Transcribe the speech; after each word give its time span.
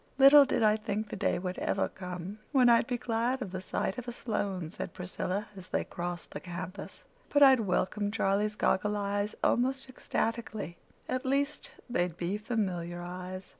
"Little 0.17 0.45
did 0.45 0.63
I 0.63 0.77
think 0.77 1.09
the 1.09 1.15
day 1.15 1.37
would 1.37 1.59
ever 1.59 1.87
come 1.87 2.39
when 2.51 2.69
I'd 2.69 2.87
be 2.87 2.97
glad 2.97 3.39
of 3.43 3.51
the 3.51 3.61
sight 3.61 3.99
of 3.99 4.07
a 4.07 4.11
Sloane," 4.11 4.71
said 4.71 4.95
Priscilla, 4.95 5.45
as 5.55 5.67
they 5.69 5.83
crossed 5.83 6.31
the 6.31 6.39
campus, 6.39 7.03
"but 7.29 7.43
I'd 7.43 7.59
welcome 7.59 8.09
Charlie's 8.09 8.55
goggle 8.55 8.97
eyes 8.97 9.35
almost 9.43 9.87
ecstatically. 9.87 10.77
At 11.07 11.23
least, 11.23 11.69
they'd 11.87 12.17
be 12.17 12.39
familiar 12.39 12.99
eyes." 13.03 13.45